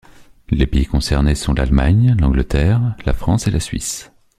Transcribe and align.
Les 0.49 0.65
pays 0.65 0.87
concernés 0.87 1.35
sont 1.35 1.53
l'Allemagne, 1.53 2.15
l'Angleterre, 2.19 2.95
la 3.05 3.13
France 3.13 3.45
et 3.45 3.51
la 3.51 3.59
Suisse. 3.59 4.11